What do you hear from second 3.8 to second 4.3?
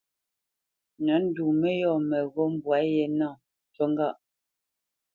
ŋgâʼ.